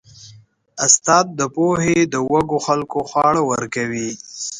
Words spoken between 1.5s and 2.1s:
پوهې